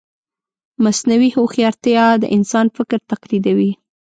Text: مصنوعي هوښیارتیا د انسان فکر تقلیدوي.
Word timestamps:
مصنوعي 0.83 1.29
هوښیارتیا 1.37 2.05
د 2.21 2.23
انسان 2.35 2.65
فکر 2.77 2.99
تقلیدوي. 3.11 3.71